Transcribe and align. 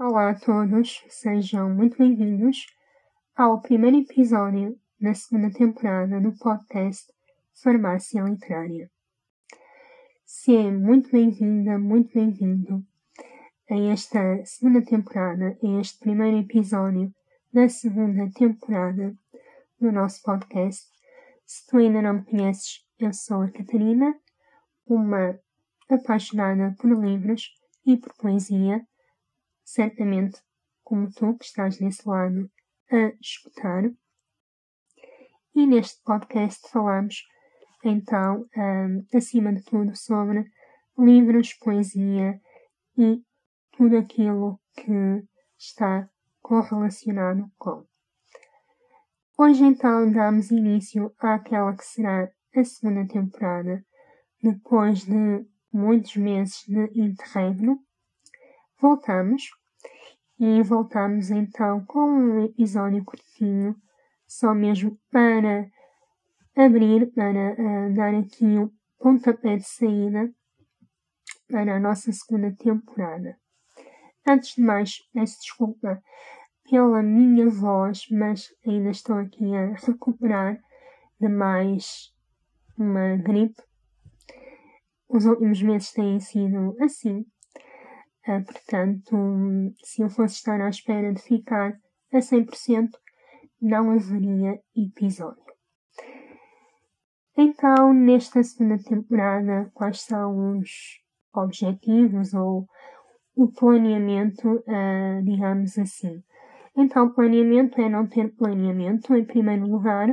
Olá 0.00 0.30
a 0.30 0.34
todos, 0.38 1.04
sejam 1.08 1.74
muito 1.74 1.98
bem-vindos 1.98 2.66
ao 3.34 3.60
primeiro 3.60 3.96
episódio 3.96 4.78
da 5.00 5.12
segunda 5.12 5.50
temporada 5.50 6.20
do 6.20 6.30
podcast 6.38 7.12
Farmácia 7.60 8.22
Literária. 8.22 8.88
Seja 10.24 10.70
muito 10.70 11.10
bem-vinda, 11.10 11.80
muito 11.80 12.14
bem-vindo 12.14 12.86
a 13.68 13.76
esta 13.92 14.44
segunda 14.44 14.84
temporada, 14.84 15.58
a 15.60 15.80
este 15.80 15.98
primeiro 15.98 16.38
episódio 16.38 17.12
da 17.52 17.68
segunda 17.68 18.30
temporada 18.30 19.12
do 19.80 19.90
nosso 19.90 20.22
podcast. 20.22 20.86
Se 21.44 21.66
tu 21.66 21.76
ainda 21.76 22.00
não 22.00 22.14
me 22.14 22.24
conheces, 22.24 22.86
eu 23.00 23.12
sou 23.12 23.42
a 23.42 23.50
Catarina, 23.50 24.14
uma 24.86 25.36
apaixonada 25.90 26.72
por 26.78 26.88
livros 26.88 27.50
e 27.84 27.96
por 27.96 28.14
poesia, 28.14 28.86
certamente 29.68 30.40
como 30.82 31.12
tu 31.12 31.36
que 31.36 31.44
estás 31.44 31.78
nesse 31.78 32.08
lado 32.08 32.50
a 32.90 33.12
escutar. 33.20 33.84
E 35.54 35.66
neste 35.66 36.02
podcast 36.02 36.66
falamos 36.70 37.26
então, 37.84 38.48
um, 38.56 39.06
acima 39.14 39.52
de 39.52 39.62
tudo, 39.62 39.94
sobre 39.94 40.50
livros, 40.96 41.52
poesia 41.54 42.40
e 42.96 43.22
tudo 43.76 43.98
aquilo 43.98 44.58
que 44.74 45.24
está 45.58 46.08
correlacionado 46.40 47.50
com. 47.58 47.86
Hoje 49.36 49.64
então 49.64 50.10
damos 50.10 50.50
início 50.50 51.14
àquela 51.18 51.76
que 51.76 51.84
será 51.84 52.30
a 52.56 52.64
segunda 52.64 53.06
temporada, 53.06 53.84
depois 54.42 55.04
de 55.04 55.46
muitos 55.70 56.16
meses 56.16 56.64
de 56.66 56.90
interregno. 56.98 57.78
Voltamos 58.80 59.57
e 60.38 60.62
voltamos 60.62 61.30
então 61.30 61.84
com 61.84 62.00
um 62.00 62.44
episódio 62.44 63.04
curtinho, 63.04 63.74
só 64.26 64.54
mesmo 64.54 64.96
para 65.10 65.68
abrir, 66.54 67.10
para 67.12 67.52
uh, 67.52 67.94
dar 67.94 68.14
aqui 68.14 68.44
o 68.44 68.64
um 68.64 68.70
pontapé 68.98 69.56
de 69.56 69.64
saída 69.64 70.32
para 71.48 71.76
a 71.76 71.80
nossa 71.80 72.12
segunda 72.12 72.54
temporada. 72.56 73.36
Antes 74.26 74.54
de 74.54 74.62
mais, 74.62 74.98
peço 75.12 75.40
desculpa 75.40 76.02
pela 76.70 77.02
minha 77.02 77.48
voz, 77.48 78.06
mas 78.10 78.48
ainda 78.66 78.90
estou 78.90 79.16
aqui 79.16 79.56
a 79.56 79.74
recuperar 79.74 80.58
de 81.18 81.28
mais 81.28 82.12
uma 82.76 83.16
gripe. 83.16 83.60
Os 85.08 85.24
últimos 85.24 85.62
meses 85.62 85.90
têm 85.92 86.20
sido 86.20 86.76
assim. 86.80 87.24
Portanto, 88.46 89.16
se 89.82 90.02
eu 90.02 90.10
fosse 90.10 90.36
estar 90.36 90.60
à 90.60 90.68
espera 90.68 91.12
de 91.12 91.20
ficar 91.20 91.78
a 92.12 92.18
100%, 92.18 92.90
não 93.60 93.90
haveria 93.90 94.60
episódio. 94.76 95.42
Então, 97.36 97.92
nesta 97.92 98.42
segunda 98.42 98.82
temporada, 98.82 99.70
quais 99.74 100.00
são 100.02 100.58
os 100.58 100.70
objetivos 101.34 102.34
ou 102.34 102.66
o 103.36 103.48
planeamento, 103.52 104.56
uh, 104.56 105.22
digamos 105.24 105.78
assim? 105.78 106.22
Então, 106.76 107.12
planeamento 107.12 107.80
é 107.80 107.88
não 107.88 108.06
ter 108.06 108.34
planeamento, 108.34 109.14
em 109.14 109.24
primeiro 109.24 109.66
lugar. 109.66 110.08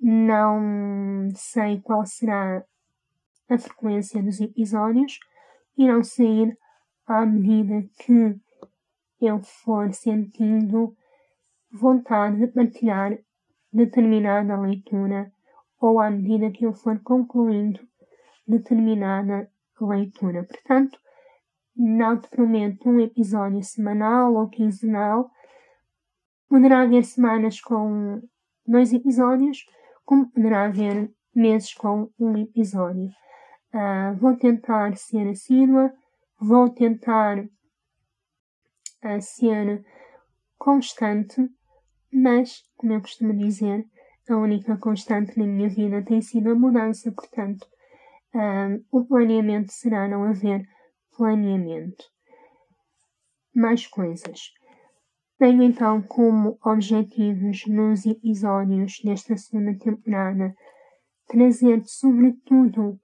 Não 0.00 1.28
sei 1.34 1.80
qual 1.80 2.06
será 2.06 2.64
a 3.48 3.58
frequência 3.58 4.22
dos 4.22 4.40
episódios 4.40 5.18
não 5.86 6.02
sair 6.02 6.56
à 7.08 7.26
medida 7.26 7.88
que 7.98 8.36
eu 9.20 9.40
for 9.40 9.92
sentindo 9.92 10.94
vontade 11.72 12.38
de 12.38 12.46
partilhar 12.48 13.18
determinada 13.72 14.60
leitura 14.60 15.32
ou 15.80 16.00
à 16.00 16.10
medida 16.10 16.50
que 16.50 16.64
eu 16.64 16.72
for 16.72 17.00
concluindo 17.00 17.80
determinada 18.46 19.50
leitura. 19.80 20.44
Portanto, 20.44 20.98
não 21.76 22.20
te 22.20 22.28
prometo 22.28 22.88
um 22.88 23.00
episódio 23.00 23.62
semanal 23.62 24.34
ou 24.34 24.48
quinzenal, 24.48 25.30
Poderá 26.48 26.80
haver 26.80 27.04
semanas 27.04 27.60
com 27.60 28.22
dois 28.66 28.94
episódios, 28.94 29.66
como 30.02 30.30
poderá 30.30 30.64
haver 30.64 31.12
meses 31.34 31.74
com 31.74 32.10
um 32.18 32.38
episódio. 32.38 33.10
Uh, 33.74 34.16
vou 34.18 34.34
tentar 34.34 34.96
ser 34.96 35.28
assídua, 35.28 35.92
vou 36.40 36.70
tentar 36.70 37.44
uh, 37.44 39.20
ser 39.20 39.84
constante, 40.56 41.48
mas, 42.12 42.62
como 42.76 42.92
eu 42.92 43.00
costumo 43.00 43.36
dizer, 43.36 43.84
a 44.28 44.36
única 44.36 44.76
constante 44.76 45.38
na 45.38 45.46
minha 45.46 45.68
vida 45.68 46.02
tem 46.02 46.20
sido 46.20 46.50
a 46.50 46.54
mudança, 46.54 47.10
portanto, 47.12 47.66
uh, 48.34 48.84
o 48.90 49.04
planeamento 49.04 49.72
será 49.72 50.08
não 50.08 50.24
haver 50.24 50.66
planeamento. 51.16 52.04
Mais 53.54 53.86
coisas. 53.86 54.52
Tenho 55.38 55.62
então 55.62 56.02
como 56.02 56.58
objetivos 56.64 57.66
nos 57.66 58.04
episódios 58.04 59.00
desta 59.04 59.36
segunda 59.36 59.76
temporada 59.78 60.54
trazer 61.28 61.82
sobretudo 61.84 62.98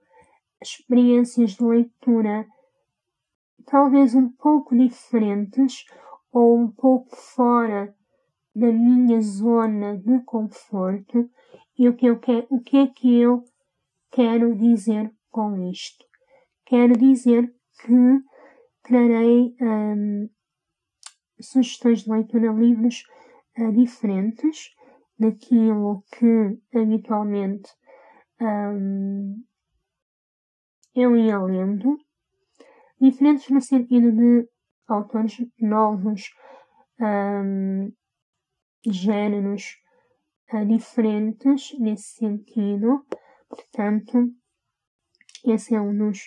experiências 0.61 1.53
de 1.53 1.65
leitura 1.65 2.47
talvez 3.67 4.15
um 4.15 4.29
pouco 4.29 4.77
diferentes 4.77 5.85
ou 6.33 6.59
um 6.59 6.71
pouco 6.71 7.15
fora 7.17 7.95
da 8.55 8.73
minha 8.73 9.21
zona 9.21 9.97
de 9.99 10.21
conforto 10.25 11.29
e 11.79 11.89
o 11.89 11.97
que, 11.97 12.07
eu 12.07 12.19
quero, 12.19 12.47
o 12.51 12.61
que 12.61 12.77
é 12.77 12.87
que 12.87 13.19
eu 13.19 13.45
quero 14.11 14.55
dizer 14.57 15.13
com 15.31 15.71
isto? 15.71 16.05
Quero 16.65 16.97
dizer 16.97 17.53
que 17.81 18.23
trarei 18.83 19.57
um, 19.61 20.29
sugestões 21.41 22.03
de 22.03 22.11
leitura 22.11 22.53
livros 22.53 23.03
uh, 23.59 23.73
diferentes 23.73 24.71
daquilo 25.19 26.05
que 26.17 26.79
habitualmente 26.79 27.71
um, 28.41 29.43
eu 30.95 31.17
ia 31.17 31.39
lendo, 31.39 31.99
diferentes 33.01 33.49
no 33.51 33.61
sentido 33.61 34.13
de 34.13 34.49
autores 34.87 35.37
novos, 35.61 36.31
um, 37.01 37.93
géneros 38.87 39.77
uh, 40.53 40.65
diferentes 40.67 41.79
nesse 41.79 42.17
sentido. 42.17 43.05
Portanto, 43.49 44.31
esse 45.45 45.75
é 45.75 45.81
um 45.81 45.97
dos 45.97 46.27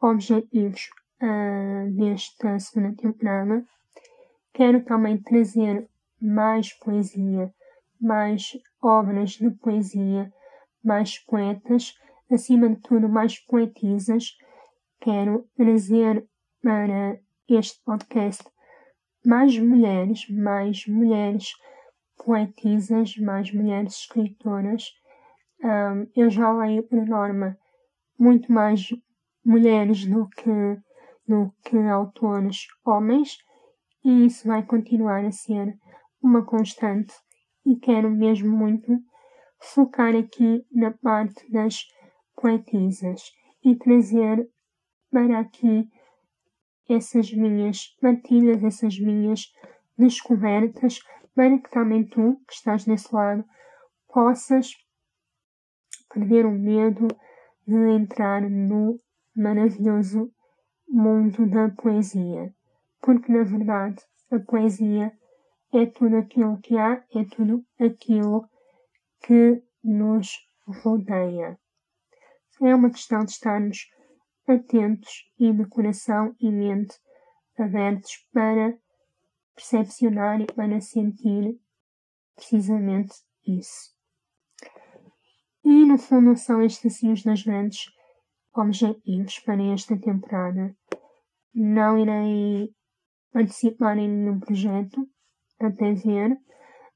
objetivos 0.00 0.88
uh, 1.22 1.90
desta 1.96 2.58
segunda 2.58 2.94
temporada. 2.96 3.64
Quero 4.52 4.84
também 4.84 5.20
trazer 5.22 5.88
mais 6.20 6.72
poesia, 6.72 7.52
mais 8.00 8.52
obras 8.82 9.30
de 9.32 9.50
poesia, 9.50 10.32
mais 10.84 11.18
poetas, 11.18 11.94
acima 12.30 12.68
de 12.68 12.76
tudo, 12.80 13.08
mais 13.08 13.38
poetisas. 13.38 14.36
Quero 15.00 15.48
trazer 15.54 16.28
para 16.60 17.20
este 17.48 17.80
podcast 17.84 18.44
mais 19.24 19.56
mulheres, 19.58 20.28
mais 20.28 20.86
mulheres 20.86 21.52
poetisas, 22.16 23.16
mais 23.16 23.52
mulheres 23.52 23.94
escritoras. 23.94 24.84
Um, 25.62 26.10
eu 26.16 26.28
já 26.28 26.52
leio, 26.52 26.82
por 26.82 27.06
norma, 27.06 27.56
muito 28.18 28.50
mais 28.52 28.88
mulheres 29.44 30.04
do 30.04 30.28
que, 30.28 30.80
do 31.26 31.52
que 31.64 31.76
autores 31.76 32.66
homens, 32.84 33.38
e 34.04 34.26
isso 34.26 34.48
vai 34.48 34.64
continuar 34.64 35.24
a 35.24 35.30
ser 35.30 35.78
uma 36.20 36.44
constante 36.44 37.14
e 37.64 37.76
quero 37.76 38.10
mesmo 38.10 38.50
muito 38.50 38.98
focar 39.60 40.14
aqui 40.16 40.64
na 40.72 40.90
parte 40.90 41.50
das 41.50 41.84
poetisas 42.34 43.22
e 43.64 43.76
trazer 43.76 44.48
para 45.10 45.40
aqui 45.40 45.88
essas 46.88 47.32
minhas 47.32 47.86
partilhas, 48.00 48.62
essas 48.64 48.98
minhas 48.98 49.52
descobertas, 49.96 51.00
para 51.34 51.58
que 51.58 51.70
também 51.70 52.04
tu, 52.04 52.40
que 52.46 52.54
estás 52.54 52.84
desse 52.84 53.14
lado, 53.14 53.44
possas 54.08 54.72
perder 56.12 56.46
o 56.46 56.52
medo 56.52 57.08
de 57.66 57.90
entrar 57.90 58.48
no 58.48 58.98
maravilhoso 59.36 60.32
mundo 60.88 61.48
da 61.50 61.68
poesia 61.70 62.52
porque 63.00 63.32
na 63.32 63.44
verdade 63.44 64.02
a 64.30 64.38
poesia 64.38 65.12
é 65.72 65.86
tudo 65.86 66.16
aquilo 66.16 66.58
que 66.60 66.76
há, 66.76 67.02
é 67.14 67.24
tudo 67.24 67.64
aquilo 67.78 68.48
que 69.22 69.62
nos 69.82 70.28
rodeia. 70.82 71.58
É 72.60 72.74
uma 72.74 72.90
questão 72.90 73.24
de 73.24 73.30
estarmos 73.30 73.88
atentos 74.50 75.24
e 75.38 75.52
de 75.52 75.64
coração 75.66 76.34
e 76.40 76.50
mente 76.50 76.96
abertos 77.58 78.26
para 78.32 78.78
percepcionar 79.54 80.40
e 80.40 80.46
para 80.46 80.80
sentir 80.80 81.58
precisamente 82.34 83.14
isso. 83.46 83.92
E 85.64 85.84
no 85.84 85.98
fundo 85.98 86.36
são 86.36 86.62
estes 86.62 86.94
assim 86.94 87.12
os 87.12 87.22
dois 87.22 87.42
grandes 87.42 87.90
objetivos 88.54 89.38
para 89.40 89.62
esta 89.62 89.98
temporada. 89.98 90.74
Não 91.54 91.98
irei 91.98 92.70
participar 93.32 93.98
em 93.98 94.08
nenhum 94.08 94.38
projeto 94.40 95.08
até 95.60 95.92
ver, 95.92 96.36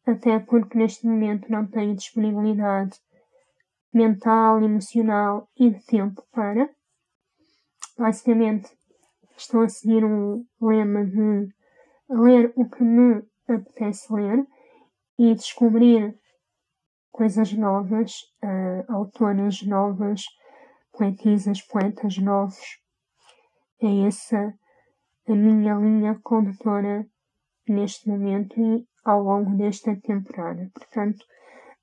até 0.07 0.39
porque 0.39 0.79
neste 0.79 1.07
momento 1.07 1.51
não 1.51 1.67
tenho 1.67 1.97
disponibilidade 1.97 2.99
mental, 3.93 4.63
emocional 4.63 5.49
e 5.57 5.71
de 5.71 5.85
tempo 5.85 6.23
para. 6.33 6.71
Basicamente, 8.03 8.69
estou 9.37 9.61
a 9.63 9.69
seguir 9.69 10.05
um 10.05 10.45
lema 10.61 11.05
de 11.05 11.55
ler 12.11 12.53
o 12.57 12.69
que 12.69 12.83
me 12.83 13.23
apetece 13.47 14.13
ler 14.13 14.45
e 15.17 15.33
descobrir 15.37 16.13
coisas 17.13 17.53
novas, 17.53 18.11
uh, 18.43 18.93
autoras 18.93 19.63
novas, 19.63 20.25
poetisas, 20.91 21.63
poetas 21.63 22.19
novos. 22.19 22.81
É 23.81 24.09
essa 24.09 24.53
a 25.29 25.33
minha 25.33 25.77
linha 25.77 26.19
condutora 26.25 27.07
neste 27.69 28.09
momento 28.09 28.61
e 28.61 28.85
ao 29.05 29.23
longo 29.23 29.57
desta 29.57 29.95
temporada. 29.95 30.69
Portanto, 30.75 31.25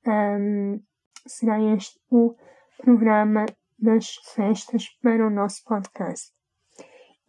um, 0.06 0.82
será 1.26 1.62
este 1.62 1.98
o 2.12 2.36
programa 2.84 3.46
das 3.82 4.16
festas 4.34 4.88
para 5.02 5.26
o 5.26 5.30
nosso 5.30 5.64
podcast. 5.64 6.32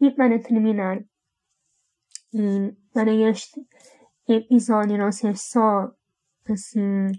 E 0.01 0.11
para 0.11 0.39
terminar, 0.39 1.03
e 2.33 2.75
para 2.93 3.13
este 3.13 3.61
episódio 4.29 4.99
não 4.99 5.13
ser 5.13 5.37
só 5.37 5.93
assim 6.49 7.13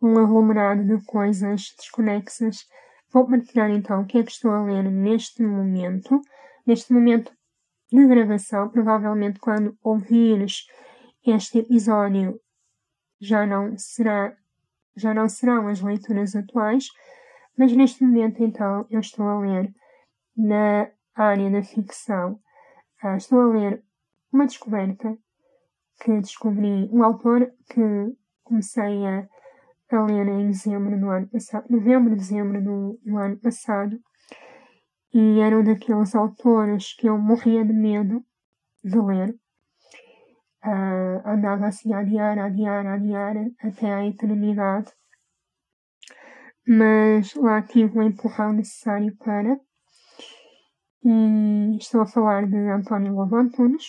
um 0.00 0.18
aglomerado 0.18 0.84
de 0.84 1.04
coisas 1.04 1.74
desconexas, 1.76 2.66
vou 3.10 3.26
partilhar 3.26 3.70
então 3.70 4.02
o 4.02 4.06
que 4.06 4.18
é 4.18 4.22
que 4.22 4.30
estou 4.30 4.52
a 4.52 4.62
ler 4.62 4.84
neste 4.84 5.42
momento. 5.42 6.20
Neste 6.66 6.92
momento 6.92 7.32
de 7.90 8.06
gravação, 8.06 8.68
provavelmente 8.68 9.40
quando 9.40 9.76
ouvires 9.82 10.66
este 11.26 11.58
episódio 11.58 12.40
já 13.20 13.46
não 13.46 13.76
será 13.76 14.36
já 14.96 15.14
não 15.14 15.28
serão 15.28 15.68
as 15.68 15.80
leituras 15.80 16.34
atuais, 16.34 16.88
mas 17.58 17.72
neste 17.74 18.04
momento 18.04 18.42
então 18.42 18.86
eu 18.88 19.00
estou 19.00 19.26
a 19.26 19.40
ler 19.40 19.74
na 20.36 20.88
área 21.14 21.50
da 21.50 21.62
ficção. 21.62 22.38
Ah, 23.02 23.16
estou 23.16 23.40
a 23.40 23.46
ler 23.46 23.82
uma 24.32 24.46
descoberta 24.46 25.18
que 26.00 26.20
descobri, 26.20 26.88
um 26.92 27.02
autor 27.02 27.52
que 27.68 27.80
comecei 28.44 29.04
a, 29.06 29.28
a 29.90 30.02
ler 30.04 30.28
em 30.28 30.46
dezembro 30.46 30.98
do 30.98 31.10
ano 31.10 31.26
passado, 31.28 31.66
novembro, 31.68 32.14
dezembro 32.14 32.62
do, 32.62 33.00
do 33.04 33.18
ano 33.18 33.36
passado, 33.38 33.98
e 35.12 35.40
era 35.40 35.58
um 35.58 35.64
daqueles 35.64 36.14
autores 36.14 36.94
que 36.94 37.08
eu 37.08 37.18
morria 37.18 37.64
de 37.64 37.72
medo 37.72 38.24
de 38.84 38.98
ler. 38.98 39.34
Uh, 40.64 41.22
andava 41.24 41.66
assim 41.66 41.92
a 41.92 42.00
adiar, 42.00 42.38
a 42.38 42.46
adiar, 42.46 42.86
a 42.86 42.94
adiar 42.94 43.36
até 43.60 43.92
à 43.92 44.06
eternidade. 44.06 44.92
Mas 46.70 47.32
lá 47.34 47.62
tive 47.62 47.98
o 47.98 48.02
empurrão 48.02 48.52
necessário 48.52 49.16
para. 49.16 49.58
E 51.02 51.78
estou 51.78 52.02
a 52.02 52.06
falar 52.06 52.46
de 52.46 52.56
António 52.56 53.14
Lobo 53.14 53.36
Antunes. 53.36 53.86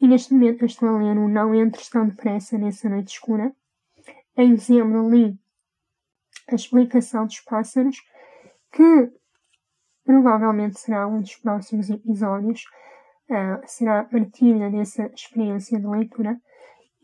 E 0.00 0.06
neste 0.06 0.32
momento 0.32 0.62
eu 0.62 0.66
estou 0.66 0.88
a 0.88 0.98
ler 0.98 1.18
o 1.18 1.28
Não 1.28 1.52
Entres 1.52 1.88
Tão 1.88 2.06
Depressa 2.06 2.56
Nessa 2.56 2.88
Noite 2.88 3.14
Escura. 3.14 3.52
Em 4.36 4.54
dezembro 4.54 5.10
li 5.10 5.36
A 6.48 6.54
Explicação 6.54 7.26
dos 7.26 7.40
Pássaros, 7.40 7.96
que 8.70 9.12
provavelmente 10.04 10.78
será 10.78 11.08
um 11.08 11.20
dos 11.20 11.34
próximos 11.34 11.90
episódios, 11.90 12.62
uh, 13.28 13.60
será 13.66 14.00
a 14.00 14.04
partilha 14.04 14.70
dessa 14.70 15.06
experiência 15.06 15.80
de 15.80 15.86
leitura. 15.86 16.40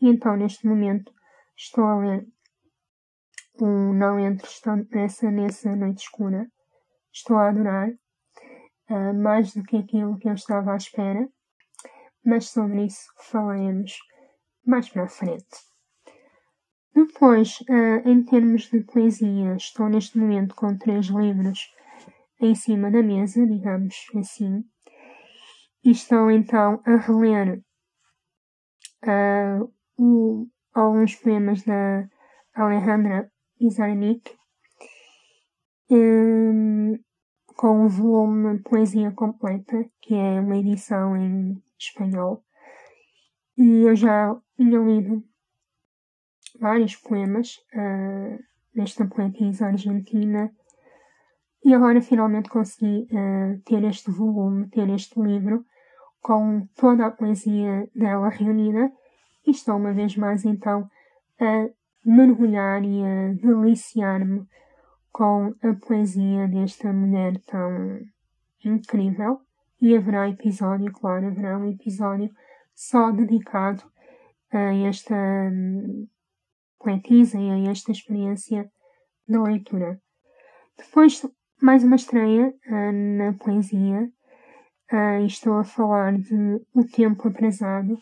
E 0.01 0.07
então, 0.07 0.37
neste 0.37 0.65
momento, 0.65 1.11
estou 1.57 1.83
a 1.83 1.97
ler 1.97 2.27
o 3.63 3.93
Não 3.93 4.19
Entres 4.19 4.59
Tão 4.59 4.77
Depressa 4.77 5.29
Nessa 5.29 5.75
Noite 5.75 6.03
Escura. 6.03 6.47
Estou 7.13 7.37
a 7.37 7.49
adorar, 7.49 7.89
uh, 8.89 9.13
mais 9.13 9.53
do 9.53 9.63
que 9.63 9.77
aquilo 9.77 10.17
que 10.17 10.27
eu 10.27 10.33
estava 10.33 10.73
à 10.73 10.77
espera 10.77 11.27
mas 12.23 12.49
sobre 12.49 12.85
isso 12.85 13.11
falaremos 13.17 13.97
mais 14.65 14.89
para 14.89 15.03
a 15.03 15.07
frente. 15.07 15.57
Depois, 16.93 17.59
uh, 17.61 18.07
em 18.07 18.23
termos 18.23 18.69
de 18.69 18.81
poesia, 18.81 19.55
estou 19.55 19.89
neste 19.89 20.17
momento 20.17 20.53
com 20.55 20.77
três 20.77 21.07
livros 21.07 21.59
em 22.39 22.53
cima 22.53 22.91
da 22.91 23.01
mesa, 23.01 23.45
digamos 23.45 23.95
assim, 24.15 24.63
e 25.83 25.91
estou 25.91 26.29
então 26.29 26.81
a 26.85 26.97
reler 26.97 27.61
uh, 29.03 29.73
o, 29.97 30.47
alguns 30.73 31.15
poemas 31.15 31.63
da 31.63 32.07
Alejandra 32.53 33.31
Pizarnik 33.61 34.35
um, 35.91 36.97
com 37.55 37.85
o 37.85 37.89
volume 37.89 38.57
Poesia 38.63 39.11
Completa, 39.11 39.85
que 40.01 40.15
é 40.15 40.39
uma 40.39 40.57
edição 40.57 41.15
em 41.15 41.61
espanhol. 41.77 42.43
E 43.55 43.83
eu 43.83 43.95
já 43.95 44.35
tinha 44.57 44.79
lido 44.79 45.23
vários 46.59 46.95
poemas 46.95 47.57
uh, 47.75 48.43
desta 48.73 49.05
poetisa 49.05 49.67
argentina 49.67 50.51
e 51.63 51.75
agora 51.75 52.01
finalmente 52.01 52.49
consegui 52.49 53.07
uh, 53.11 53.61
ter 53.63 53.83
este 53.83 54.09
volume, 54.09 54.69
ter 54.69 54.89
este 54.89 55.21
livro 55.21 55.63
com 56.19 56.67
toda 56.75 57.05
a 57.05 57.11
poesia 57.11 57.87
dela 57.93 58.29
reunida 58.29 58.91
e 59.45 59.51
estou 59.51 59.75
uma 59.75 59.93
vez 59.93 60.17
mais 60.17 60.45
então 60.45 60.89
a 61.39 61.69
mergulhar 62.05 62.83
e 62.83 63.03
a 63.03 63.33
deliciar-me 63.33 64.45
com 65.11 65.53
a 65.61 65.73
poesia 65.85 66.47
desta 66.47 66.91
mulher 66.91 67.39
tão 67.45 67.99
incrível 68.63 69.41
e 69.81 69.95
haverá 69.95 70.29
episódio, 70.29 70.91
claro, 70.93 71.27
haverá 71.27 71.57
um 71.57 71.69
episódio 71.69 72.29
só 72.73 73.11
dedicado 73.11 73.83
a 74.51 74.73
esta 74.87 75.15
um, 75.15 76.07
poetisa 76.79 77.39
e 77.39 77.49
a 77.49 77.71
esta 77.71 77.91
experiência 77.91 78.69
da 79.27 79.41
leitura. 79.41 79.99
Depois, 80.77 81.25
mais 81.61 81.83
uma 81.83 81.95
estreia 81.95 82.53
uh, 82.67 83.17
na 83.17 83.33
poesia. 83.33 84.09
Uh, 84.91 85.25
estou 85.25 85.53
a 85.53 85.63
falar 85.63 86.17
de 86.17 86.61
O 86.73 86.83
Tempo 86.83 87.27
Atrasado, 87.27 87.97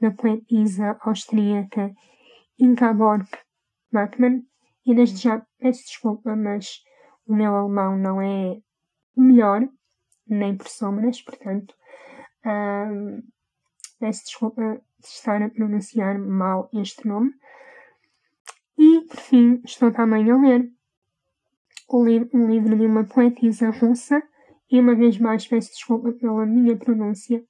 da 0.00 0.10
poetisa 0.10 0.98
austríaca 1.02 1.92
Ingeborg 2.58 3.26
Bachmann. 3.92 4.42
E 4.84 4.94
desde 4.94 5.16
já 5.22 5.46
peço 5.58 5.84
desculpa, 5.84 6.34
mas 6.34 6.82
o 7.26 7.34
meu 7.34 7.54
alemão 7.54 7.96
não 7.96 8.20
é 8.20 8.58
o 9.14 9.22
melhor, 9.22 9.68
nem 10.26 10.56
por 10.56 10.66
sombras, 10.68 11.22
portanto, 11.22 11.74
peço 14.00 14.24
desculpa 14.24 14.82
de 14.98 15.06
estar 15.06 15.40
a 15.40 15.48
pronunciar 15.48 16.18
mal 16.18 16.68
este 16.72 17.06
nome. 17.06 17.32
E, 18.76 19.02
por 19.02 19.20
fim, 19.20 19.62
estou 19.64 19.92
também 19.92 20.28
a 20.30 20.36
ler 20.36 20.68
li 21.94 22.28
um 22.32 22.50
livro 22.50 22.76
de 22.76 22.86
uma 22.86 23.04
poetisa 23.04 23.70
russa, 23.70 24.20
e 24.70 24.80
uma 24.80 24.96
vez 24.96 25.18
mais 25.18 25.46
peço 25.46 25.70
desculpa 25.72 26.10
pela 26.12 26.46
minha 26.46 26.76
pronúncia. 26.76 27.44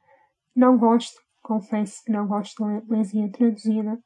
Não 0.60 0.76
gosto, 0.76 1.18
confesso 1.40 2.04
que 2.04 2.12
não 2.12 2.28
gosto 2.28 2.62
de 2.62 2.70
ler 2.70 2.82
poesia 2.82 3.32
traduzida, 3.32 3.98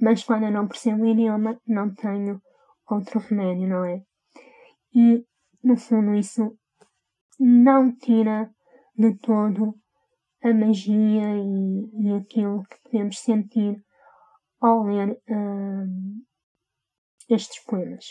mas 0.00 0.24
quando 0.24 0.46
eu 0.46 0.50
não 0.50 0.66
percebo 0.66 1.04
o 1.04 1.06
idioma, 1.06 1.56
não 1.64 1.94
tenho 1.94 2.42
outro 2.90 3.20
remédio, 3.20 3.68
não 3.68 3.84
é? 3.84 4.02
E, 4.92 5.24
no 5.62 5.76
fundo, 5.76 6.16
isso 6.16 6.58
não 7.38 7.94
tira 7.94 8.52
de 8.96 9.16
todo 9.18 9.72
a 10.42 10.52
magia 10.52 11.36
e, 11.36 11.90
e 12.02 12.12
aquilo 12.12 12.64
que 12.64 12.82
podemos 12.82 13.20
sentir 13.20 13.80
ao 14.60 14.82
ler 14.82 15.16
um, 15.30 16.24
estes 17.30 17.62
poemas. 17.66 18.04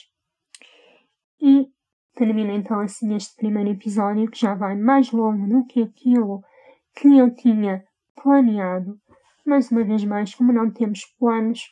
E 1.42 1.68
termina 2.16 2.54
então 2.54 2.80
assim 2.80 3.14
este 3.14 3.36
primeiro 3.36 3.72
episódio 3.72 4.32
que 4.32 4.40
já 4.40 4.56
vai 4.56 4.78
mais 4.78 5.12
longo 5.12 5.46
do 5.50 5.66
que 5.66 5.82
aquilo 5.82 6.42
que 7.00 7.18
eu 7.18 7.34
tinha 7.34 7.86
planeado. 8.16 9.00
Mas 9.46 9.72
uma 9.72 9.84
vez 9.84 10.04
mais, 10.04 10.34
como 10.34 10.52
não 10.52 10.72
temos 10.72 11.06
planos 11.20 11.70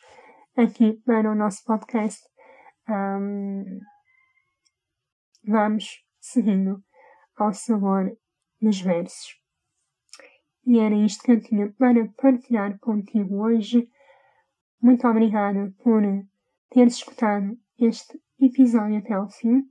aqui 0.56 0.94
para 1.04 1.30
o 1.30 1.34
nosso 1.34 1.64
podcast, 1.64 2.22
um, 2.88 3.80
vamos 5.44 6.02
seguindo 6.20 6.82
ao 7.36 7.52
sabor 7.52 8.16
dos 8.60 8.80
versos. 8.80 9.36
E 10.64 10.78
era 10.78 10.94
isto 10.94 11.22
que 11.22 11.32
eu 11.32 11.40
tinha 11.40 11.72
para 11.72 12.08
partilhar 12.16 12.78
contigo 12.78 13.42
hoje. 13.42 13.88
Muito 14.80 15.06
obrigada 15.06 15.72
por 15.82 16.02
teres 16.70 16.94
escutado 16.94 17.58
este 17.78 18.20
episódio 18.40 18.98
até 18.98 19.14
ao 19.14 19.28
fim. 19.28 19.64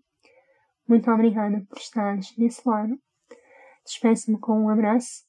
Muito 0.87 1.09
obrigada 1.09 1.65
por 1.67 1.77
estares 1.77 2.31
desse 2.35 2.61
lado. 2.67 2.99
Despeço-me 3.83 4.39
com 4.39 4.65
um 4.65 4.69
abraço 4.69 5.25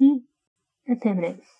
e 0.00 0.24
até 0.92 1.14
breve. 1.14 1.59